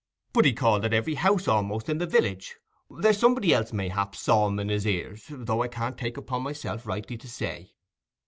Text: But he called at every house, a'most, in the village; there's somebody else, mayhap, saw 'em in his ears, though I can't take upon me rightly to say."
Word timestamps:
But 0.33 0.45
he 0.45 0.53
called 0.53 0.83
at 0.83 0.95
every 0.95 1.13
house, 1.13 1.47
a'most, 1.47 1.87
in 1.87 1.99
the 1.99 2.07
village; 2.07 2.55
there's 2.89 3.19
somebody 3.19 3.53
else, 3.53 3.71
mayhap, 3.71 4.15
saw 4.15 4.47
'em 4.47 4.57
in 4.59 4.69
his 4.69 4.87
ears, 4.87 5.25
though 5.29 5.61
I 5.61 5.67
can't 5.67 5.95
take 5.95 6.17
upon 6.17 6.41
me 6.43 6.53
rightly 6.83 7.17
to 7.19 7.27
say." 7.29 7.75